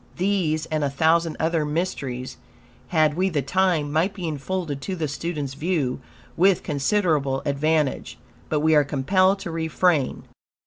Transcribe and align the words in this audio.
These, 0.17 0.65
and 0.71 0.83
a 0.83 0.89
thousand 0.89 1.37
other 1.39 1.63
mysteries, 1.63 2.37
had 2.87 3.13
we 3.13 3.29
the 3.29 3.43
time, 3.43 3.91
might 3.91 4.15
be 4.15 4.27
unfolded 4.27 4.81
to 4.81 4.95
the 4.95 5.07
student's 5.07 5.53
view 5.53 6.01
with 6.35 6.63
considerable 6.63 7.43
advantage, 7.45 8.17
but 8.49 8.61
we 8.61 8.73
are 8.73 8.83
compelled 8.83 9.37
to 9.41 9.51
refrain. 9.51 10.23